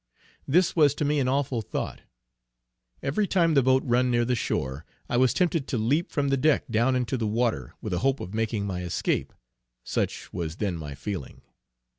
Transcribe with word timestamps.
This 0.47 0.75
was 0.75 0.95
to 0.95 1.05
me 1.05 1.19
an 1.19 1.27
awful 1.27 1.61
thought; 1.61 2.01
every 3.03 3.27
time 3.27 3.53
the 3.53 3.61
boat 3.61 3.83
run 3.85 4.09
near 4.09 4.25
the 4.25 4.33
shore, 4.33 4.83
I 5.07 5.15
was 5.17 5.31
tempted 5.31 5.67
to 5.67 5.77
leap 5.77 6.11
from 6.11 6.29
the 6.29 6.37
deck 6.37 6.63
down 6.71 6.95
into 6.95 7.17
the 7.17 7.27
water, 7.27 7.75
with 7.81 7.93
a 7.93 7.99
hope 7.99 8.19
of 8.19 8.33
making 8.33 8.65
my 8.65 8.81
escape. 8.81 9.31
Such 9.83 10.33
was 10.33 10.55
then 10.55 10.75
my 10.75 10.95
feeling. 10.95 11.43